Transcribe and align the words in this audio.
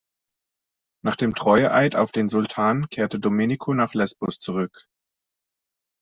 Nach 1.05 1.15
dem 1.15 1.35
Treueeid 1.35 1.95
auf 1.95 2.11
den 2.11 2.27
Sultan 2.27 2.89
kehrte 2.89 3.19
Domenico 3.19 3.75
nach 3.75 3.93
Lesbos 3.93 4.39
zurück. 4.39 4.87